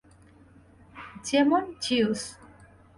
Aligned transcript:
যেমন, 1.25 1.63
জিউস। 1.81 2.21